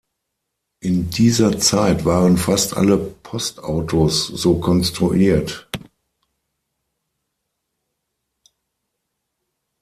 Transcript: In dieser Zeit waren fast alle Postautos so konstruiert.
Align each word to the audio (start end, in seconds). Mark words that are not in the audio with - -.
In 0.79 1.11
dieser 1.11 1.59
Zeit 1.59 2.05
waren 2.05 2.35
fast 2.35 2.75
alle 2.75 2.97
Postautos 2.97 4.25
so 4.25 4.57
konstruiert. 4.59 5.69